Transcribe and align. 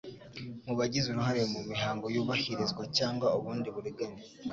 mu 0.65 0.73
bagize 0.79 1.05
uruhare 1.09 1.41
mu 1.53 1.61
mihango 1.71 2.05
yubahirizwa 2.15 2.83
cyangwa 2.97 3.27
ubundi 3.37 3.67
buriganya. 3.75 4.21